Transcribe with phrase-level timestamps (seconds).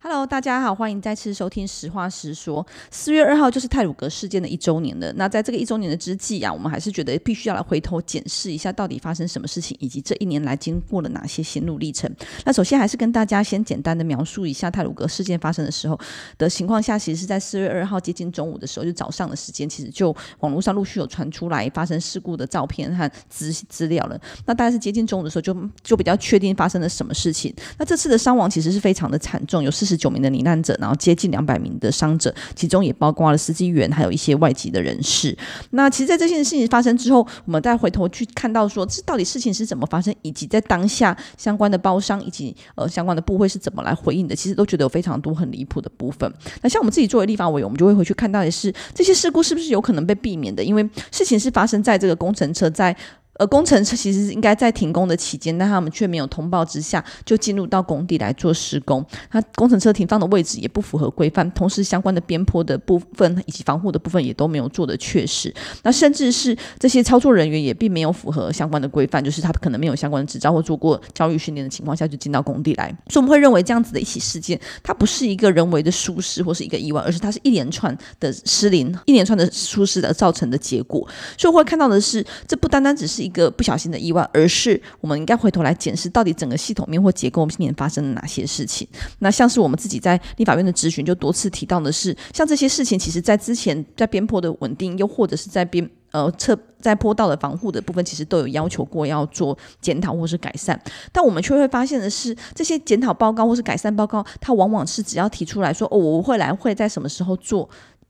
[0.00, 2.64] Hello，大家好，欢迎再次收听《实话实说》。
[2.88, 5.12] 四月二号就是泰鲁阁事件的一周年了。
[5.14, 12.08] 那在这个一周年的之际啊，我们还是觉得必须要来回头检视一下，到底发生什么事情，以及这一年来经过了哪些心路历程。
[12.44, 15.98] 那首先还是跟大家先简单的描述一下泰鲁阁事件发生的时候
[16.38, 24.16] 的情况下，其实是在四月二号接近中午的时候，就早上的时间，其实就网络上陆续有传出来发生事故的照片和资资料了。
[24.46, 27.52] 那大概是接近中午的时候就，就就比较确定发生了什么事情。
[27.76, 35.36] 那这次的伤亡其实是非常的惨重，有四十九名的罹难者，然后接近两百名的伤者，其中也包括了司机员，还有一些外籍的人士。
[35.70, 46.32] 那其实，在这件事情发生之后，我们再回头去看到说，这到底事情是怎么发生，以及在当下相关的包商以及呃相关的部会是怎么来回应的，其实都觉得有非常多很离谱的部分。
[46.62, 50.62] 那像我们自己作为立法委员，我们就会回去看到的是，这些事故是不是有可能被避免的？
[50.62, 52.94] 因为事情是发生在这个工程车在。
[53.38, 59.04] 而工程车其实是应该在停工的期间，但他们却没有通报之下就进入到工地来做施工。
[59.32, 65.54] 那工程车停放的位置也不符合规范，同时相关的边坡的部分以及防护的部分也都没有做的确实。
[65.82, 72.88] 那甚至是这些操作人员也并没有符合相关的规范，就是他可能没有相关的执照或做过教育训练的情况下就进到工地来。
[73.08, 81.06] 所以我们会认为这样子的一起事件，它不是一个人为的疏失或是一个意外，而是它是一连串的失灵、一连串的疏失而造成的结果。
[81.36, 88.88] 所以我会看到的是，这不单单只是一个不小心的意外，而是我们应该回头来检视，到底整个系统面或结构面发生了哪些事情。
[89.18, 100.80] 那像是我们自己在立法院的质询，就多次提到的是，像这些事情，其实在之前在边坡的稳定，又或者是在边呃侧在坡道的防护的部分，其实都有要求过要做检讨或是改善。
[101.12, 107.68] 但我们却会发现的是，这些检讨报告或是改善报告，它往往是只要提出来说，哦，我会来会在什么时候做。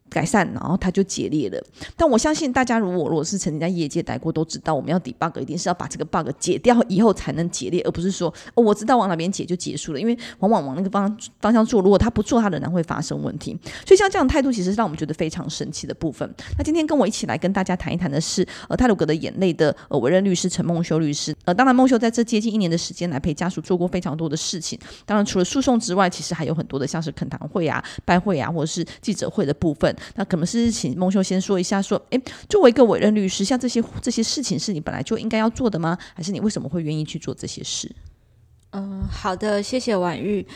[0.08, 1.62] 改善，然后它就解裂了。
[1.96, 10.00] 但我相信大家，如果如果是曾经在业界待过，都知道我们要 debug 一定是要把这个 bug 解掉以后才能解裂，而不是说哦，我知道往哪边解就结束了。
[10.00, 13.58] 因为往往往那个方方向做，如果他不做，他仍然会发生问题。
[13.86, 16.28] 所以像这样态度，其实是让我们觉得非常神奇的部分。
[16.56, 21.34] 那今天跟我一起来跟大家谈一谈的是，呃，泰鲁格的眼泪的呃委任律师陈梦修律师。
[21.44, 24.78] 呃，当然梦修在这接近一年的时间来陪家属做过非常多的事情。
[25.04, 29.94] 当然除了诉讼之外，其实还有很多的像是恳谈会啊、拜会啊，或者是记者会的部分。
[30.14, 30.68] 那可能是。
[30.78, 35.98] 请孟修先说一下，说，诶，作为一个委任律师，像这些这些事情是你本来就应该要做的吗？
[36.14, 37.90] 还是你为什么会愿意去做这些事？
[38.72, 40.46] 嗯，好的，谢谢婉玉。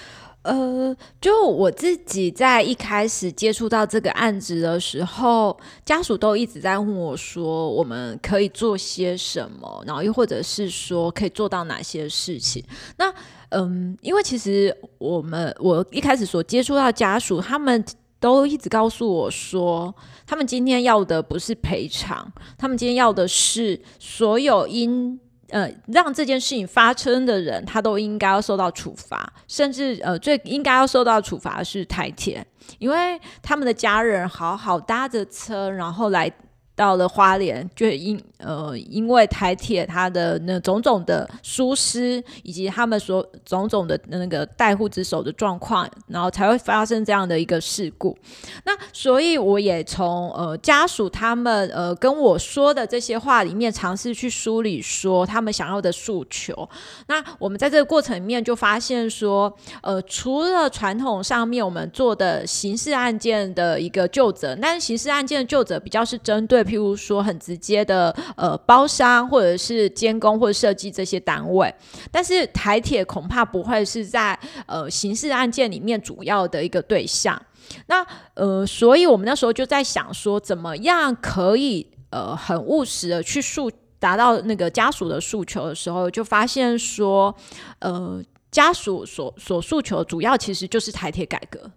[0.42, 12.62] 呃，就我自己在一开始接触到这个案子的时候，家属都一直在问我说，我们可以做些什么，然后又或者是说可以做到哪些事情？
[12.96, 13.12] 那
[13.48, 17.84] 嗯，因为其实我们我一开始所接触到家属，他们。
[18.22, 19.92] 都一直告诉我说，
[20.24, 25.18] 他们今天要的不是赔偿，他们今天要的是所有因
[25.48, 32.46] 呃让这件事情发生的人，他都应该要受到处罚，甚至呃最应该要受到处罚是台铁，
[32.78, 36.32] 因为他们的家人好好搭着车，然后来
[36.74, 38.22] 到了花莲，就因。
[38.44, 48.18] 呃，因为台铁它的那种种的疏失，以及他们所种种的那个代护职守的状况，然后才会发生这样的一个事故。
[48.64, 56.68] 那所以我也从呃家属他们呃跟我说的这些话里面，尝试去梳理说他们想要的诉求。
[57.06, 68.14] 那我们在这个过程里面就发现说，呃，除了传统上面我们做的刑事案件的一个就责，但是刑事案件的就责比较是针对譬如说很直接的。
[68.36, 71.72] 呃，包商或者是监工或设计这些单位，
[72.10, 77.40] 但是台铁恐怕不会是在呃刑事案件里面主要的一个对象。
[77.86, 87.34] 那呃，所以我们那时候就在想说，怎么样可以呃很务实的去诉达到那个家属的诉求的时候，就发现说，
[87.80, 91.70] 呃，家属所所诉求主要其实就是台铁改革。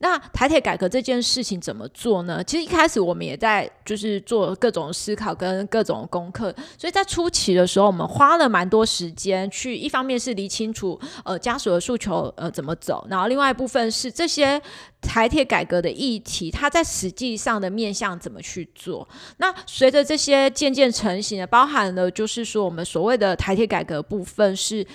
[0.00, 2.42] 那台铁改革这件事情怎么做呢？
[2.44, 14.62] 其实一开始我们也在就是做各种思考跟各种功课，所以在初期的时候，我们花了蛮多时间去，一方面是理清楚呃家属的诉求呃怎么走，然后另外一部分是这些
[15.00, 19.08] 台铁改革的议题，它在实际上的面向怎么去做。
[19.38, 24.86] 那随着这些渐渐成型的，包含了就是说我们所谓的台铁改革部分是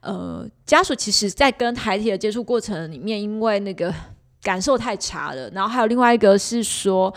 [0.00, 3.94] 呃家属其实在跟台铁的接触过程里面，因为那个。
[4.42, 7.12] 感受太差了，然后还有另外一个是说，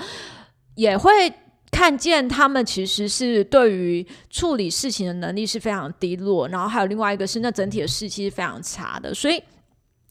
[0.76, 1.32] 也会
[1.72, 9.42] 看见他们其实是对于处理事情的能力是非常低落，然后还有另外一个是那整体的士气是非常差的，所以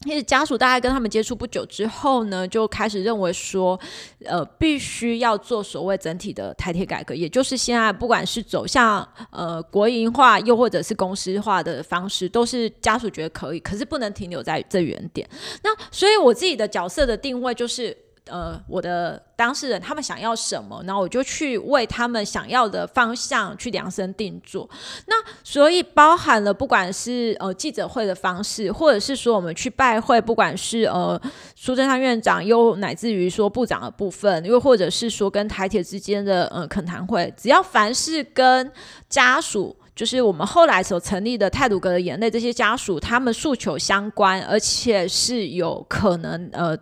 [0.03, 3.79] 其实家属大概跟他们接触不久之后呢，就开始认为说，
[4.25, 15.29] 呃，必须要做所谓整体的台铁改革，也就是现在不管是走向呃国营化，又或者是公司化的方式，都是家属觉得可以，可是不能停留在这原点。
[15.63, 17.95] 那所以我自己的角色的定位就是。
[18.31, 24.69] 呃，我的当事人他们想要什么，然后我就去为他们想要的方向去量身定做。
[25.07, 31.21] 那所以包含了不管是呃记者会的方式，或者是说我们去拜会，不管是呃
[31.55, 38.71] 苏贞昌院长，又乃至于说部长的部分，又或者是说跟台铁之间的呃恳谈会，只要凡是跟
[39.09, 46.77] 家属，就是我们后来所成立的泰鲁格的眼泪这些家属，他们诉求相关，而且是有可能呃。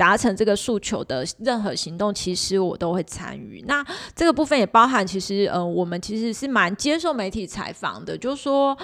[0.00, 3.62] 达成这个诉求的任何行动，其实我都会参与。
[3.68, 3.84] 那
[4.16, 8.74] 这个部分也包含，其实，呃，我们其实是蛮接受媒体采访的，就是说，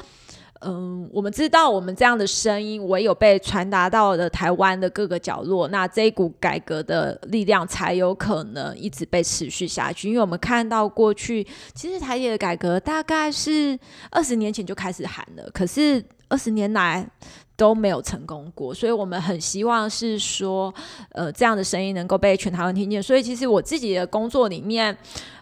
[0.61, 10.11] 嗯、我们知道我们这样的声音唯有被传达到了台湾的各个角落，那这一股改革的力量才有可能一直被持续下去。
[10.11, 13.79] 因为我们看到过去，其实台铁的改革大概是
[14.11, 17.09] 二十年前就开始喊了，可是二十年来。
[17.56, 20.73] 都没有成功过，所以我们很希望是说，
[21.12, 23.03] 呃，这样的声音能够被全台湾听见。
[23.03, 24.94] 所以其实我自己的工作里面，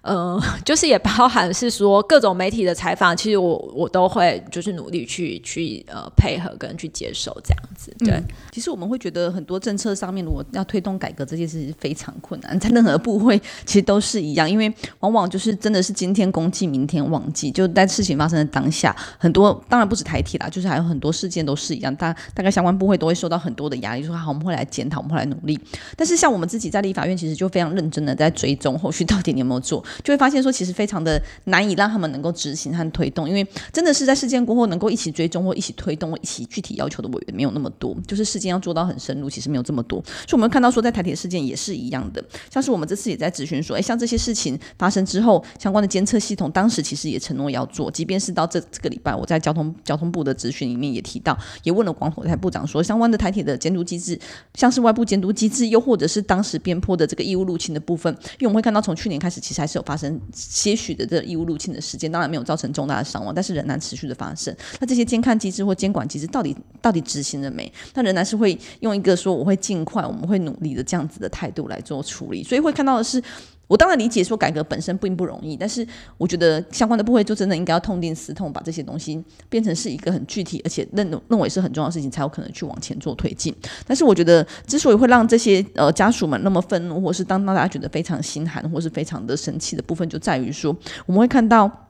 [0.03, 7.93] 呃， 就是也包含是说各种媒体的采访，其实我我都会就是努力去去呃配合跟去接受这样子。
[7.99, 8.23] 对、
[8.53, 13.37] 其实我们会觉得很多政策上面，如果要推动改革这件事情非常困难，在任何部会
[13.67, 21.93] 其实都是一样，因为往往就是真的是今天公祭，明天忘记，就在事情发生的当下，很多当然不止台铁啦，就是还有很多事件都是一样。
[22.05, 25.59] 大大概相关部会都会受到很多的压力，说好，我们会来检讨，我们会来努力。
[25.97, 40.03] 但是像我们自己在立法院，其实就非常认真的在追踪后续到底你有没有做，就会发现说其实非常的难以让他们能够执行和推动，因为真的是在事件过后能够一起追踪或一起推动或一起具体要求的委员没有那么多，就是事件要做到很深入，其实没有这么多。
[40.05, 52.25] 所以我们看到说在台铁事件也是一样的，像是我们这次也在质询说，哎，像这些事情发生之后，相关的监测系统当时其实也承诺要做，即便是到这这个礼拜，我在交通交通部的质询里面也提到，也问了广火。
[52.25, 54.19] 台部长说，相关的台铁的监督机制，
[54.55, 64.55] 像是外部监督机制，又或者是当时边坡的这个义务入侵的部分，因为我们会看到，从去年开始，其实还是有发生些许的这个异物入侵的事件，当然没有造成重大的伤亡，但是仍然持续的发生。
[64.81, 67.71] 那这些监看机制或监管机制到底到底执行了没？
[67.95, 73.23] 那仍然是会用一个说我会尽快，我们会努力的这样子的态度来做处理，所以会看到的是。
[73.67, 75.87] 我当然理解说改革本身并不容易，但是
[76.19, 83.55] 我觉得相关的部会就真的应该要痛定思痛，把这些东西变成是一个很具体，而且认认为是很重要的事情，才有可能去往前做推进。
[83.87, 90.77] 但是我觉得，之所以会让这些呃家属们那么愤怒，或是当当大家觉得非常心寒，或是非常的生气的部分，就在于说
[91.07, 91.84] 我们会看到。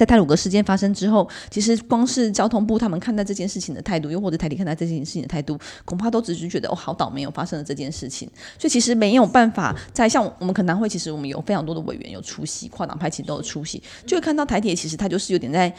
[0.00, 8.26] 在泰鲁阁事件发生之后，其实光是交通部他们看待这件事情的态度，又或者台铁看待这件事情的态度，恐怕都只是觉得哦，好倒霉，有发生了这件事情。
[8.58, 15.70] 所以其实没有办法在像我们可能会，其实我们有非常多的委员有出席，跨党派其实都有出席，就会看到台铁其实它就是有点在。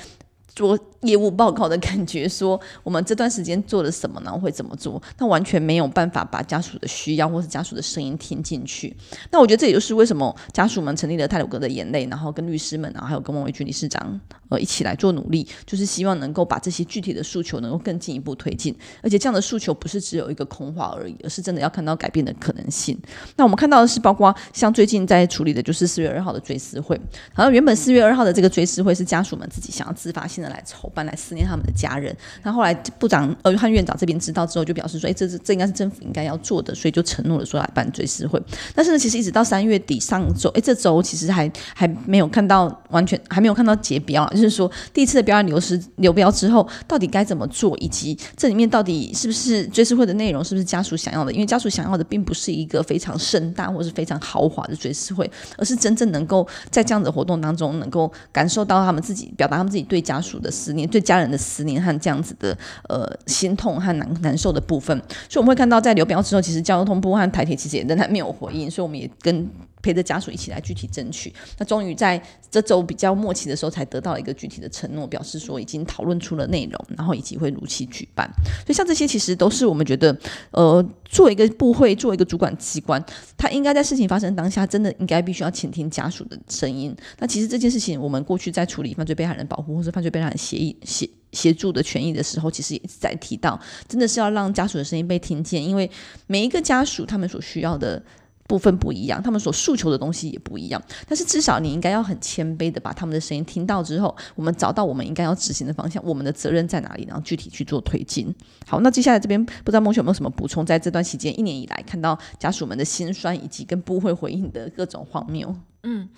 [0.53, 8.95] 做业务报告的感觉，说我们这段时间做了什么，呢会怎么做，那完全没有办法把家属的需要或是家属的声音听进去。
[9.31, 14.19] 那我觉得这也就是为什么家属们成立了泰鲁阁的眼泪，然后跟律师们，然后还有跟王维君理事长
[14.49, 18.75] 呃一起来做努力，就是希望能够把这些具体的诉求能够更进一步推进。
[19.01, 22.99] 而且这样的诉求不是只有一个空话而已，而是真的要看到改变的可能性。
[23.37, 26.99] 那我们看到的是，包括像最近在处理的就是四月二号的追思会，
[27.33, 38.41] 好像原本四月二号的这个追思会是家属们自己想要自发性的来筹办来思念他们的家人，那后，来部长呃和院长这边知道之后，就表示说，哎，这这这应该是政府应该要做的，所以就承诺了说来办追思会。
[38.73, 51.31] 但是呢，其实一直到三月底上周，哎，这周其实还还没有看到完全还没有看到结标，就是说第一次的标案流失流标之后，到底该怎么做，以及这里面到底是不是追思会的内容是不是家属想要的？
[51.31, 62.57] 因为家属想要的并不是一个非常盛大或是非常豪华的追思会，而是真正能够在这样的活动当中，能够感受到他们自己表达他们自己对家属主的思念，对家人的思念和这样子的
[62.87, 64.97] 呃心痛和难难受的部分，
[65.27, 69.49] 所以我们会看到在流标之后，其实交通部和台铁其实也仍然没有回应，所以我们也跟。
[69.81, 78.29] 陪着家属一起来具体争取，那终于在这周比较末期的时候，才得到一个具体的承诺，表示说已经讨论出了内容，然后以及会如期举办。
[78.65, 80.15] 所以像这些，其实都是我们觉得，
[80.51, 83.03] 呃，作为一个部会，作为一个主管机关，
[83.37, 86.95] 他应该在事情发生当下，真的应该必须要倾听家属的声音。
[87.19, 95.89] 那其实这件事情，我们过去在处理犯罪被害人保护或是犯罪被害人协议协协助的权益的时候，其实也一直在提到，真的是要让家属的声音被听见，因为
[96.27, 98.03] 每一个家属他们所需要的。
[98.51, 100.81] 部分不一样，他们所诉求的东西也不一样。
[101.07, 108.35] 但是至少你应该要很谦卑的把他们的声音听到之后，我们找到我们应该要执行的方向，我们的责任在哪里，然后具体去做推进。
[108.67, 110.65] 好，那接下来这边不知道孟雪有没有什么补充？
[110.65, 115.55] 在这段期间一年以来，看到家属们的辛酸以及跟部会回应的各种荒谬。
[115.83, 116.09] 嗯，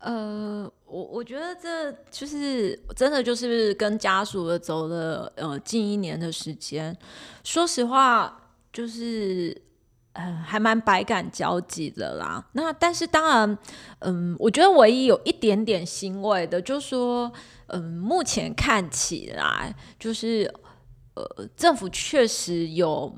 [0.00, 6.96] 呃，我我觉得这就是真的就是跟家属走了呃近一年的时间，
[7.44, 9.62] 说实话就是。
[10.44, 12.44] 还蛮百感交集的啦。
[12.52, 13.58] 那但是当然，
[14.00, 17.32] 嗯，我觉得唯一有一点点欣慰的，就是说，
[17.68, 20.52] 嗯，目前看起来，就是
[21.14, 23.14] 呃，政府确实有。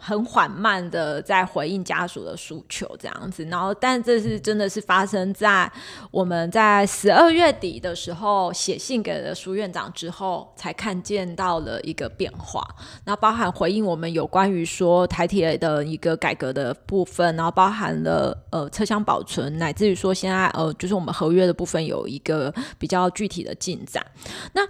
[0.00, 5.70] 很缓慢的在回应家属的诉求，这样子，然后，但这是真的是发生在
[6.12, 12.64] 我们在十二月底的时候写信给了苏院长之后，才看见到了一个变化。
[13.04, 24.06] 那包含回应我们有关于说台铁的一个改革的部分，然后包含了呃车厢保存，乃至于说现在呃就是我们合约的部分有一个比较具体的进展。
[24.52, 24.62] 那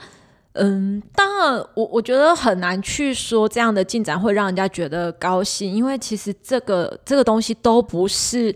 [0.61, 8.55] 嗯，当然，我我觉得很难去说这样的进展会让人家觉得高兴，因为其实这个这个东西都不是，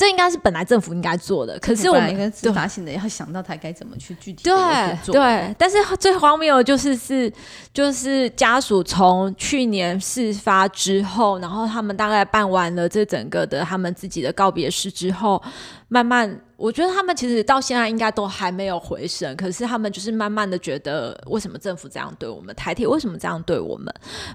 [0.00, 1.58] 这应该是本来政府应该做的。
[1.58, 5.12] 可是我们应该自发性的要想到他该怎么去具体的做。
[5.12, 7.30] 对对，但是最荒谬的就是是
[7.74, 15.42] 就是家属从去年事发之后，然后他们大概办完了这整个的他们自己的告别式之后，
[15.88, 16.40] 慢慢。
[16.56, 22.54] 我觉得他们其实到现在应该都还没有回神，可是他们就是慢慢的觉得，为什么政府这样对我们？
[22.54, 23.90] 台铁为什么这样对我们？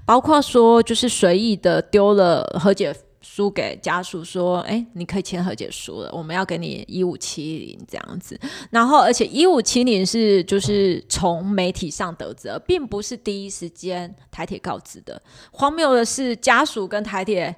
[0.08, 2.92] 包括说，就是随意的丢了和解
[3.28, 8.40] 输给家属，说，哎，你可以签和解书了，我们要给你一五七零这样子。
[8.70, 15.20] 然后，而且一五七零是就是从媒体上得知，并不是第一时间台铁告知的。
[15.52, 17.56] 荒谬的是，家属跟台铁。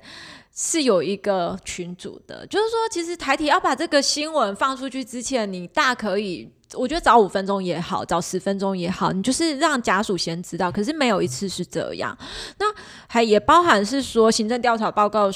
[0.59, 10.71] 是有一个群组的，就是说，其实台铁要把这个新闻放出去之前，你大可以，我觉得早五分钟也好，早十分钟也好，你就是让家属先知道。
[10.71, 12.17] 可是没有一次是这样，
[12.57, 12.65] 那
[13.07, 15.29] 还也包含是说行政调查报告。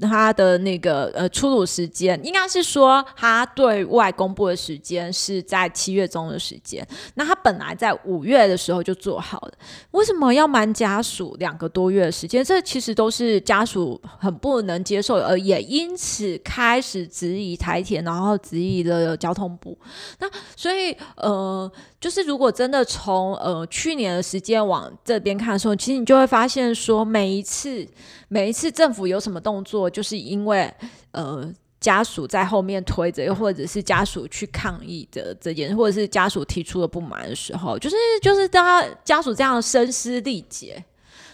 [0.00, 6.86] 他的那个呃出炉时间，应该是说他对外公布的时间是在七月中的时间。
[7.14, 9.52] 那他本来在五月的时候就做好了，
[9.90, 12.44] 为什么要瞒家属两个多月的时间？
[12.44, 19.76] 这其实都是家属很不能接受，而也因此开始质疑台铁，然后质疑了交通部。
[20.18, 21.70] 那所以呃。
[22.00, 27.86] 就是如果真的从呃去年的时间往这边看的时候，其实你就会发现说，每一次
[28.28, 30.72] 每一次政府有什么动作，就是因为
[31.12, 31.46] 呃
[31.80, 40.84] 家属在后面推着，又或者是家属去抗议的这件，或者是家属提出了不满的时候，就是就是大家家属这样声嘶力竭。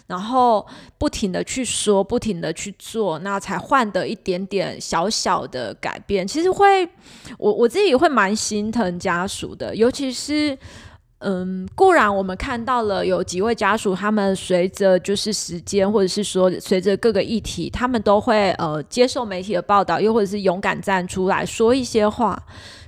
[0.09, 0.65] 然后
[0.99, 6.25] 不停的去说，不停的去做，那才换得一点点小小的改变。
[6.25, 6.89] 其实会，
[7.37, 10.57] 我我自己会蛮心疼家属的，尤其是，
[11.19, 22.41] 嗯，固然我们看到了有几位家属，他们随着就是时间，或者是说随着各个议题，他们都会呃接受媒体的报道，又或者是勇敢站出来说一些话。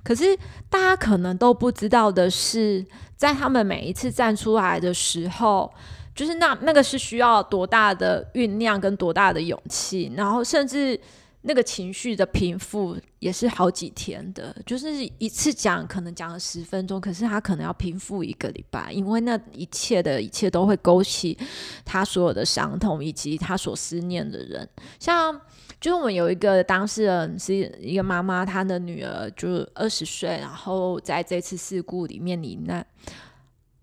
[0.02, 0.36] 可是
[0.68, 2.84] 大家可能都不知道的是，
[3.16, 5.70] 在他们每一次站出来的时候。
[6.14, 10.98] 就是那那个是需要多大的酝酿跟多大的勇气，然后甚至
[11.42, 14.54] 那个情绪的平复也是好几天的。
[14.66, 21.38] 就是一次讲可能讲了十分钟，可是他可能要平复一个礼拜，因为那一切的一切都会勾起
[21.84, 24.68] 他所有的伤痛以及他所思念的人。
[24.98, 25.32] 像
[25.80, 32.84] 就是我们有一个当事人是一个妈妈，她的女儿就二十岁，然后在这次事故里面罹难。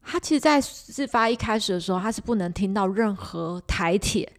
[0.07, 4.31] 他其实，在事发一开始的时候，他是不能听到任何台铁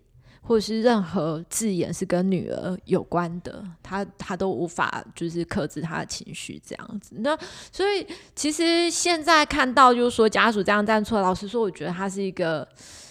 [0.46, 7.16] 或者是任何字眼是跟女儿有关的，他他都无法就是克制他的情绪这样子。
[7.18, 7.36] 那
[7.72, 12.66] 所以，其实现在看到就是说家属这样站出来，老实说，我觉得他是一个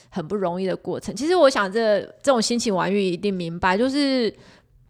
[0.10, 1.16] 很不容易的过程。
[1.16, 4.34] 其实我想这，这种心情，婉玉一定明白，就是。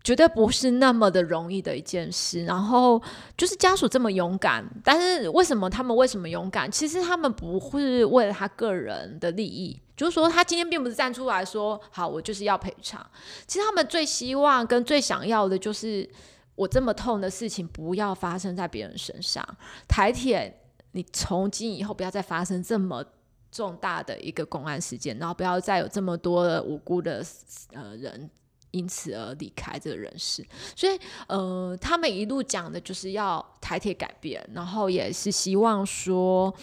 [0.06, 3.02] 绝对不是那么的容易的一件事，然后
[3.36, 6.70] 就是家属这么勇敢，但是为什么他们为什么勇敢？
[6.70, 13.06] 其实他们不会为了他个人的利益，就是说他今天并不是站出来说好，我就是要赔偿。
[13.48, 16.10] 其实他们最希望跟最想要的就是
[16.56, 19.44] 我这么痛的事情不要发生在别人身上。
[19.88, 20.62] 台铁，
[20.92, 23.04] 你从今以后不要再发生这么
[23.52, 27.26] 重大的一个公安事件，然后不要再有这么多的无辜的
[27.74, 28.30] 呃人。
[28.72, 36.54] 因此而离开这个人世，所以呃，他们一路讲的就是要台铁改变，然后也是希望说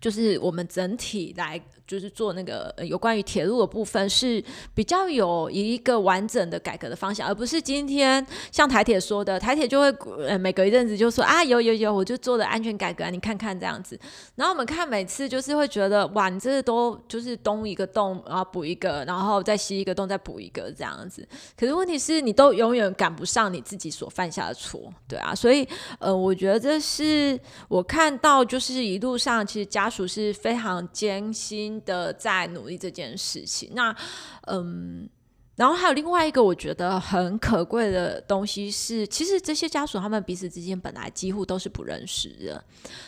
[0.00, 1.60] 就是我们整体来。
[1.88, 13.98] 就是做那个、有关于铁路的部分是比较有一个完整的改革的方向，而不是今天像台铁说的，台铁就会呃每隔一阵子就说啊有有有，我就做了安全改革啊，你看看这样子。
[14.34, 21.26] 然后我们看每次就是会觉得哇，你这都就是东一个洞然后补一个，然后再西一个洞再补一个这样子。
[21.58, 25.34] 可是问题是你都永远赶不上你自己所犯下的错，对啊。
[25.34, 25.66] 所以
[25.98, 33.96] 呃，我觉得这是我看到就是一路上其实加家属是非常艰辛的在努力这件事情，那
[34.42, 35.08] 嗯，
[35.56, 42.62] 然后还有另外一个我觉得很可贵的东西是，其实这些家属他们彼此之间本来几乎都是不认识的，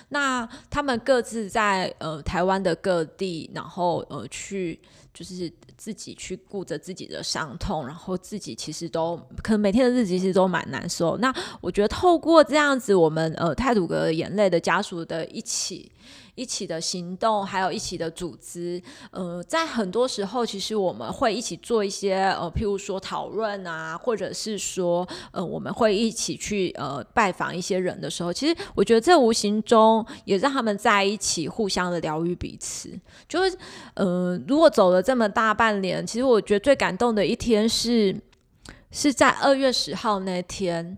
[0.09, 4.81] 那他们各自在呃台湾的各地，然后呃去
[5.12, 11.17] 就是自己去顾着自己的伤痛，然后自己其实都可能每天的日子其实都蛮难受。
[11.19, 15.90] 那我觉得透过这样子，我们呃太鲁阁眼泪的家属的一起。
[16.37, 32.88] 一起的行动，还有一起的组织，呃，在很多时候，其实我们会一起做一些，呃，譬如说讨论啊，或者是说，呃，我们会一起去呃拜访一些人的时候，其实我觉得这无形中也让他们在一起，互相的疗愈彼此。
[33.29, 33.59] 就是，
[33.95, 38.14] 呃，如果走了了这么大半年，其实我觉得最感动的一天是
[38.92, 40.97] 是在二月十号那天。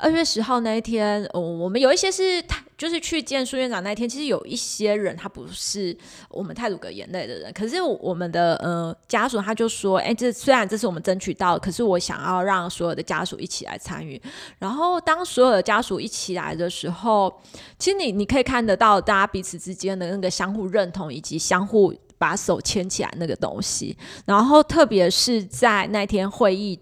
[0.00, 5.96] 二月十号那一天，哦，我们有一些是他就是去见苏院长那一天，其实有一些人他不是
[6.28, 14.22] 我们泰鲁格眼泪的人，可是我们的呃家属他就说，哎，这虽然这是我们争取到，可是我想要让所有的家属一起来参与。
[14.60, 17.42] 然后当所有的家属一起来的时候，
[17.76, 23.96] 其实你你可以看得到大家彼此之间的那个相互认同，以及相互把手牵起来那个东西。
[24.26, 26.78] 然后特别是在那天会议。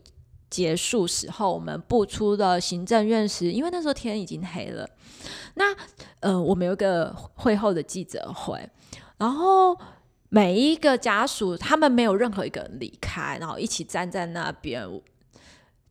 [0.48, 4.88] 结束时候，我们步出了行政院时，因为那时候天已经黑了。
[5.54, 5.64] 那
[6.20, 8.66] 呃，我们有个会后的记者会，
[9.18, 9.76] 然后
[10.28, 14.88] 每一个家属他们没有任何一个人离开，然后一起站在那边。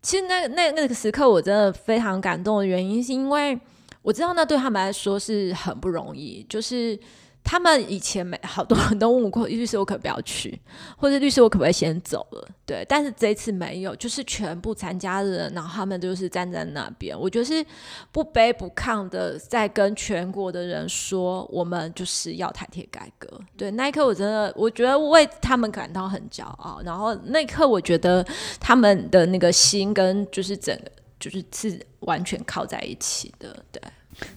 [0.02, 3.60] 其实那那那个时刻，我真的非常感动的原因，是因为
[4.02, 6.98] 我知道那对他们来说是很不容易，就是。
[7.46, 10.60] 他们以前没好多人都问过律师，我可不要去，
[10.98, 12.48] 或者律师我可不可以先走了？
[12.66, 17.64] 对，但是这一次没有，就是全部参加的人，然后他们就是站在那边，我觉得是
[18.12, 23.40] 不卑不亢的在跟全国的人说，我们就是要台铁改革。
[23.56, 26.82] 对，那一刻我真的，我觉得为他们感到很骄傲。
[26.84, 28.26] 然后那一刻，我觉得
[28.60, 33.80] 他们的那个心跟就是整个就是是完全靠在一起的，对。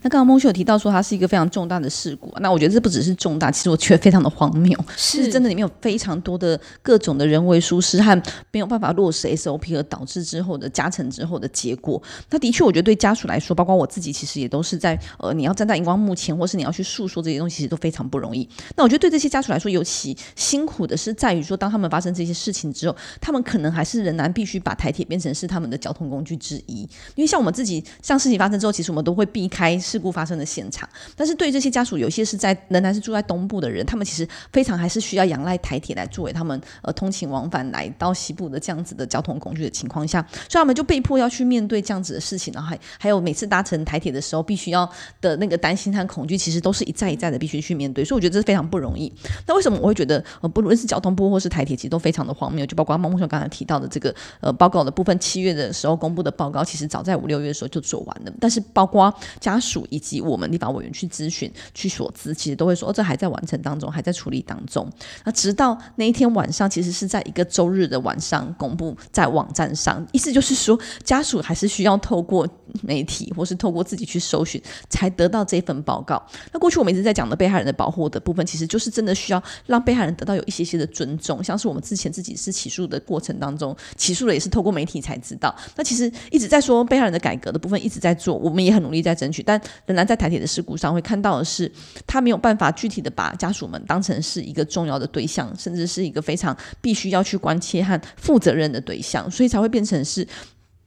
[0.02, 12.02] 那刚刚孟秀有提到说它是一个非常重大的事故，那我觉得这不只是重大，其实我觉得非常的荒谬，是，是真的里面有非常多的各种的人为疏失和没有办法落实 SOP 而导致之后的加成之后的结果。
[12.30, 18.48] 那的确，我觉得对家属来说，包括我自己，其实也都是在呃，你要站在荧光幕前，或是你要去诉说这些东西，其实都非常不容易。
[18.76, 26.80] 那我觉得对这些家属来说，尤其辛苦的是在于说，当他们发生这些事情之后，他们可能还是仍然必须把台铁变成是他们的交通工具之一，
[27.14, 29.67] 因为像我们自己，像事情发生之后，其实我们都会避开。
[29.76, 44.88] 事故发生的现场，但是对于这些家属，有些是在仍然是住在东部的人，他们其实非常还是需要仰赖台铁来作为他们呃通勤往返来到西部的这样子的交通工具的情况下，所以他们就被迫要去面对这样子的事情，然后还还有每次搭乘台铁的时候，必须要
[45.20, 49.12] 的那个担心和恐惧，其实都是一再一再的必须去面对，所以我觉得这是非常不容易。
[49.46, 52.64] 那为什么我会觉得呃不论是交通部或是台铁，其实都非常的荒谬？
[52.66, 64.88] 就包括孟孟秀刚才提到的这个呃报告的部分，七月的时候公布的报告，其实早在五六月的时候就做完了，但是包括家家属以及我们立法委员去咨询、去所知，其实都会说，哦，这还在完成当中，还在处理当中。
[65.24, 72.46] 那直到那一天晚上，其实是在一个周日的晚上公布在网站上，意思就是说，家属还是需要透过
[72.82, 76.22] 媒体或是透过自己去搜寻，才得到这份报告。
[76.52, 85.54] 那过去我们一直在讲的被害人的保护的部分，其实就是真的需要让被害人得到有一些些的尊重，像是我们之前自己是起诉的过程当中，起诉的也是透过媒体才知道。
[85.76, 91.70] 那其实一直在说被害人的改革的部分，一直在做，我们也很努力在争取，但仍然在台铁的事故上会看到的是，
[92.06, 100.26] 他没有办法具体的把家属们当成是一个重要的对象，甚至是一个非常必须要去关切和负责任的对象，所以才会变成是，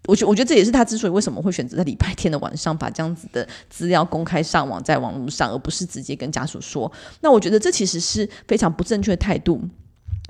[0.07, 6.91] 我觉我觉得这也是他之所以为什么会选择在礼拜天的晚上把这样子的资料公开上网，在网络上，而不是直接跟家属说。
[7.21, 9.61] 那我觉得这其实是非常不正确的态度。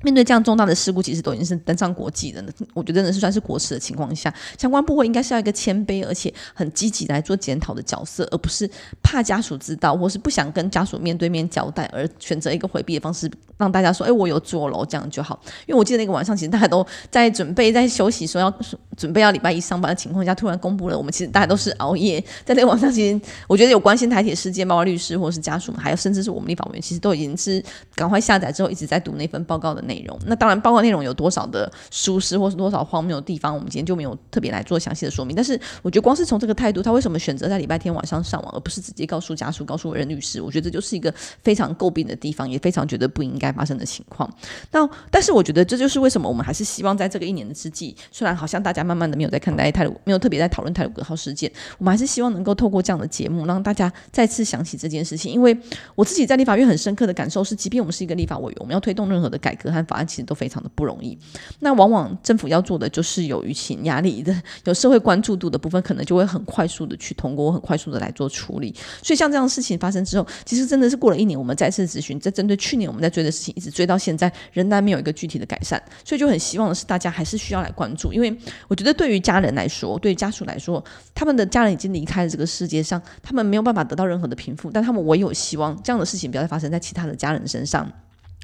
[0.03, 8.69] 面对这样重大的事故，其实都已经是登上国际的，我觉得真的是算是国耻的情况下，相关部会应该是要一个谦卑而且很积极来做检讨的角色，而不是
[9.03, 18.51] 怕家属知道，或是不想跟家属面对面交代而选择一个回避的方式，让大家说：“哎，我有做了，这样就好。”因为我记得那个晚上，其实大家都在准备、在休息，说要
[18.97, 22.91] 准备要礼拜一上班的情况下，突然公布了，我们其实大家都是熬夜在那个晚上。
[22.91, 27.63] 其实我觉得有关心台铁事件，包括律师或是家属们，还有甚至是我们立法委员，其实都已经是
[27.95, 35.35] 赶快下载之后一直在读那份报告的内容，那当然，报告内容有多少的疏失，或是多少荒谬的地方，我们今天就没有特别来做详细的说明。
[35.35, 40.41] 但是，我觉得光是从这个态度，他为什么选择在礼拜天晚上上网，而不是直接告诉家属、告诉任律师？
[40.41, 44.31] 我觉得这就是一个非常诟病的地方，也非常觉得不应该发生的情况。
[44.71, 55.31] 那，但是我觉得这就是为什么我们还是希望在这个一年之际，虽然好像大家慢慢的没有在看待太鲁，没有特别在讨论太鲁阁号事件，我们还是希望能够透过这样的节目，让大家再次想起这件事情。
[55.31, 55.57] 因为
[55.95, 60.69] 我自己在立法院很深刻的感受是，即便我们是一个立法委员，我们要推动任何的改革和法案，其实都非常的。
[60.73, 61.17] 不容易，
[61.59, 68.73] 那往往政府要做的就是有舆情压力的、有社会关注度的部分，可能就会很快速的去通过，很快速的来做处理。
[69.03, 75.81] 所以像这样的事情发生之后，其实真的是过了一年，我们再次咨询，在针对去年我们在追的事情，一直追到现在，仍然没有一个具体的改善。
[76.05, 78.35] 所以就很希望的是，大家还是需要来关注，因为
[78.69, 87.91] 我觉得对于家人来说，对于家属来说，他们的家人已经离开了这个世界上，他们没有办法得到任何的平复，但他们唯有希望这样的事情不要再发生在其他的家人身上。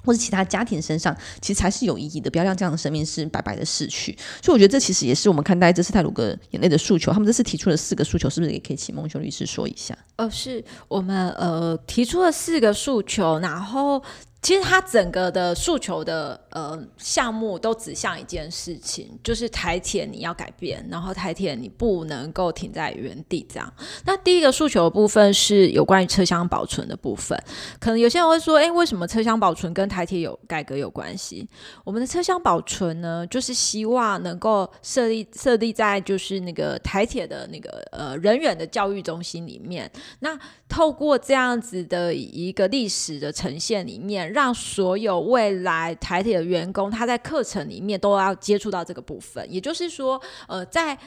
[0.03, 4.17] 或者其他家庭身上，其实才是有意义的，不要让这样的生命是白白的逝去。
[4.41, 7.11] 所以我觉得这其实也是我们看待这次泰鲁格眼泪的诉求。
[7.11, 9.97] 他们这次提出了四个诉求，是不是也可以请孟雄律师说一下？
[10.17, 14.01] 哦，是我们呃提出了四个诉求，然后。
[14.39, 23.73] 其实他整个的诉求的呃项目都指向一件事情，就是台铁你要改变，然后台铁你不能够停在原地这样。
[24.05, 27.37] 那第一个诉求的部分是有关于车厢保存的部分，
[27.79, 31.47] 可能有些人会说，诶，为什么车厢保存跟台铁有改革有关系？
[31.83, 39.91] 我们的车厢保存呢，就是希望能够设立设立在就是那个台铁的那个呃人员的教育中心里面，
[40.21, 40.35] 那
[40.67, 44.07] 透过这样子的一个历史的呈现里面。
[44.07, 49.45] 让所有未来台铁的员工，他在课程里面都要接触到这个部分。
[49.51, 50.97] 也就是说，呃，在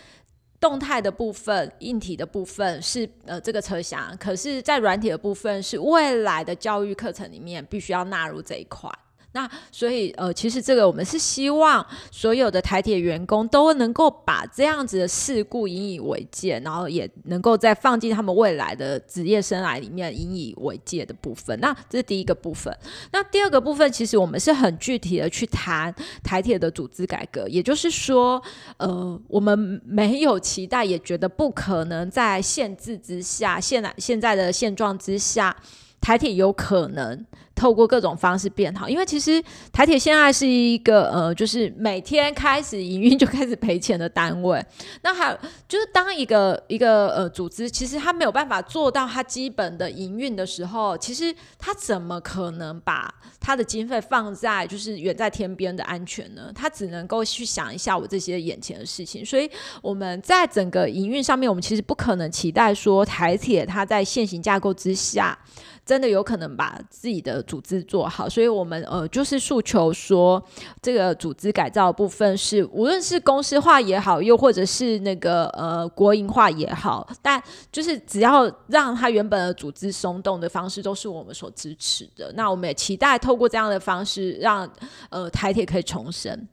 [0.61, 8.91] 动态的部分、硬体的部分是呃这个车厢，可是，在软体的部分是未来的教育课程里面必须要纳入这一块。
[9.33, 21.57] 那所以呃，其实这个我们是希望所有的台铁员工都能够把这样子的事故引以为戒，然后也能够在放进他们未来的职业生涯里面引以为戒的部分。
[21.61, 22.77] 那这是第一个部分。
[23.13, 28.43] 那第二个部分，其实我们是很具体的去谈台铁的组织改革，也就是说，
[28.79, 35.57] 呃，我们没有期待，也觉得不可能在限制之下，现在现在的现状之下，
[36.01, 37.25] 台铁有可能。
[37.61, 44.65] 透过各种方式变好，因为其实台铁现在是一个呃，就是每天开始营运就开始赔钱的单位。
[45.03, 56.51] 那还有就是当一个一个呃组织，其实它没有办法做到它基本的营运的时候，其实它怎么可能把它的经费放在就是远在天边的安全呢？
[56.55, 59.23] 它只能够去想一下我这些眼前的事情。
[59.23, 59.47] 所以
[59.83, 65.39] 我们在整个营运上面，我们其实不可能期待说台铁它在现行架构之下。
[65.83, 70.41] 真的有可能把自己的组织做好，所以我们呃就是诉求说，
[70.81, 82.33] 这个组织改造部分是无论是公司化也好，又或者是那个呃国营化也好，但就是只要让它原本的组织松动的方式，都是我们所支持的。
[82.37, 84.71] 那我们也期待透过这样的方式让，让
[85.09, 86.47] 呃台铁可以重生。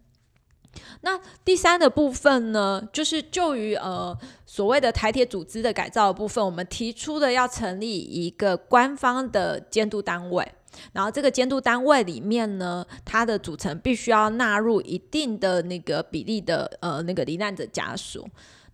[1.01, 10.49] 那第三的部分呢，就是就于呃所谓的台铁组织的改造的部分，我们提出的要成立一个官方的监督单位，
[10.93, 18.27] 然后这个监督单位里面呢，它的组成必须要纳入一定的那个比例的呃那个罹难者家属。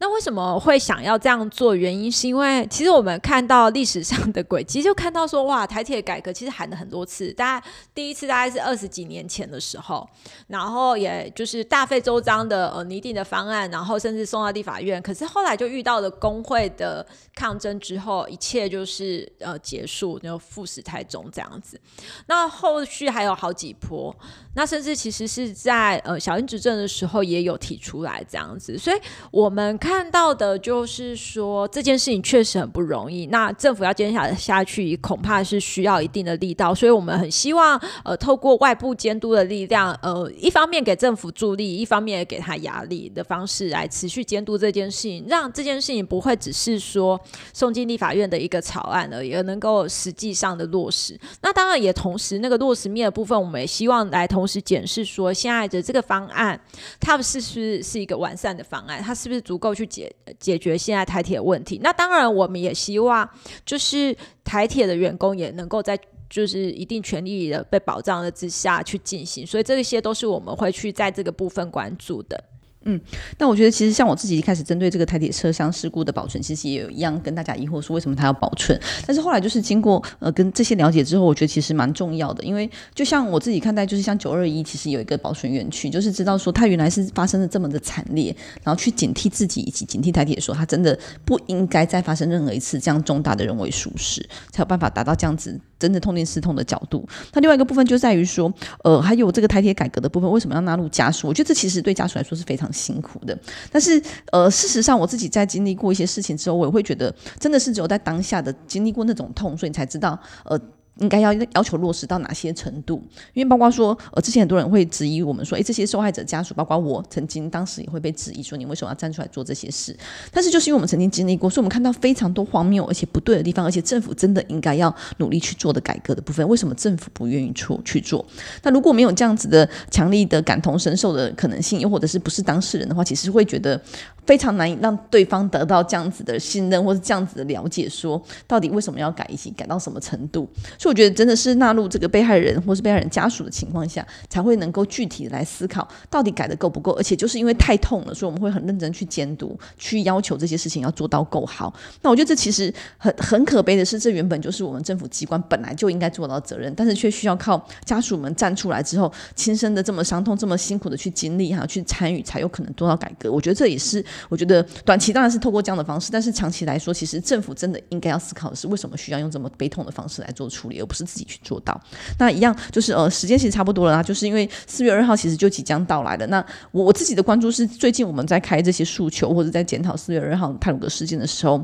[0.04, 1.74] 那为什么会想要这样做？
[1.74, 10.06] 原因是因为其实我们看到历史上的轨迹，就看到说哇，台铁改革其实喊了很多次，大概第一次大概是二十几年前的时候，
[10.48, 21.80] 然后也就是大费周章的呃拟定的方案，然后甚至送到立法院，可是后来就遇到了工会的抗争之后，一切就是呃结束，就覆死台中这样子。
[22.28, 24.14] 那后续还有好几波，
[24.54, 29.00] 那甚至其实是在呃小英执政的时候也有提出来这样子，所以
[29.32, 29.93] 我们看。
[29.94, 33.28] 看到的就是说这件事情确实很不容易。
[33.28, 36.74] 那政府要坚持下去，恐怕是需要一定的力道。
[36.74, 47.20] 所以我们很希望，呃，透过外部监督的力量，呃，一方面给政府助力，一方面也给他压力的方式来持续监督这件事情，让这件事情不会只是说
[47.54, 51.16] 送进立法院的一个草案而已，而能够实际上的落实。
[51.44, 56.60] 那当然也同时那个落实面的部分，我们也希望来同时检视说，现在的这个方案，
[57.00, 61.80] 它是不是是一个完善的方案，它是不是足够去解解决现在台铁问题？
[61.84, 63.28] 那当然，我们也希望
[63.66, 72.44] 就是台铁的员工也能够在就是一定权利的被保障的之下去进行，所以这些都是我们会去在这个部分关注的。
[72.86, 73.00] 嗯，
[73.38, 78.80] 那我觉得其实像我自己一开始针对这个台铁车厢事故的保存，其实也有一样跟大家疑惑说为什么它要保存。
[79.06, 97.08] 但是后来就是经过呃跟这些了解之后，我觉得其实蛮重要的，因为就像我自己看待，就是像九二一其实有一个保存园区，就是知道说它原来是发生的这么的惨烈，然后去警惕自己以及警惕台铁说它真的不应该再发生任何一次这样重大的人为疏失，才有办法达到这样子真的痛定思痛的角度。
[97.34, 101.28] 那另外一个部分就在于说，呃，还有这个台铁改革的部分，为什么要纳入家属？
[101.28, 103.38] 我觉得这其实对家属来说是非常辛苦的，
[103.72, 110.60] 但是呃，事实上我自己在经历过一些事情之后，我也会觉得，真的是只有在当下的经历过那种痛，所以你才知道呃。
[111.00, 113.04] 应该要要求落实到哪些程度？
[113.34, 119.98] 因为包括说，呃，之前很多人会质疑我们说，诶，这些受害者家属，包括我曾经当时也会被质疑说，你为什么要站出来做这些事？
[120.32, 128.24] 但是就是因为我们曾经经历过，所以我们看到非常多荒谬而且不对的地方，而且政府真的应该要努力去做的改革的部分，为什么政府不愿意出去做？
[128.62, 133.82] 那如果没有这样子的强力的感同身受的可能性，又或者是不是当事人的话，其实会觉得
[134.26, 140.48] 非常难以让对方得到这样子的信任，或是这样子的了解，说到底为什么要改一起改到什么程度？
[140.84, 146.92] 所以我觉得真的是纳入这个被害人或是被害人家属的情况下，才会能够具体来思考到底改得够不够。
[146.92, 151.74] 而且就是因为太痛了，所以我们会很认真去监督，去要求这些事情要做到够好。
[152.02, 163.32] 那我觉得这其实很很可悲的是，这原本就是我们政府机关本来就应该做到责任，但是却需要靠家属们站出来之后，亲身的这么伤痛、这么辛苦的去经历哈，去参与，才有可能做到改革。
[163.32, 171.04] 我觉得这也是我觉得短期当然是透过这样的方式，但是长期来说，其实政府真的应该要思考的是，为什么需要用这么悲痛的方式来做处理，而不是。
[171.14, 171.80] 自己去做到，
[172.18, 176.26] 那一样就是呃，时间其实差不多了啊，就是因为四月二号其实就即将到来了。
[176.28, 181.62] 那我我自己的关注是，最近我们在开这些诉求或者在检讨四月二号泰鲁格事件的时候。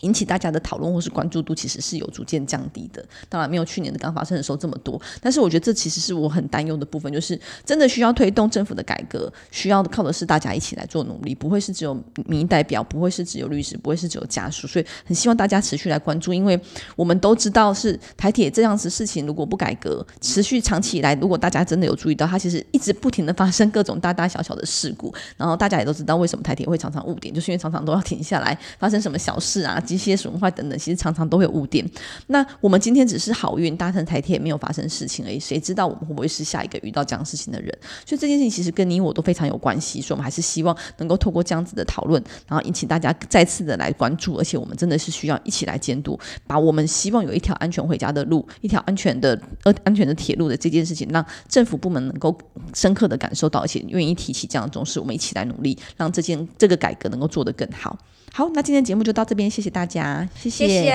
[0.00, 3.04] 引起大家的讨论或是关注度，其实是有逐渐降低的。
[3.28, 11.94] 当然没有去年的刚发生的时候这么多，但是我觉得这其实是我很担忧的部分，就是真的需要推动政府的改革，需要靠的是大家一起来做努力，不会是只有
[12.26, 14.66] 民意代表，不会是只有律师，不会是只有家属。
[14.66, 16.60] 所以很希望大家持续来关注，因为
[16.96, 29.80] 我们都知道是台铁这样子事情，如果不改革，持续长期以来，如果大家真的有注意到，它其实一直不停的发生各种大大小小的事故，然后大家也都知道为什么台铁会常常误点，就是因为常常都要停下来，发生什么小事啊。
[29.84, 31.88] 机械损坏等等，其实常常都会有误点。
[32.28, 37.70] 那我们今天只是好运搭乘台铁没有发生事情而已，谁知道我们会不会是下一个遇到这样事情的人？
[38.06, 52.36] 所以这件事情其实跟你我都非常有关系，所以我们还是希望能够透过这样子的讨论，然后引起大家再次的来关注，而且我们真的是需要一起来监督，把我们希望有一条安全回家的路，一条安全的呃安全的铁路的这件事情，让政府部门能够
[52.74, 57.96] 深刻的感受到，而且愿意提起这样的重视，我们一起来努力，让这件这个改革能够做得更好。
[58.36, 60.90] 好，那今天节目就到这边，谢谢大家，谢谢，谢谢，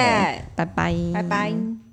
[0.58, 1.89] 拜拜，拜拜。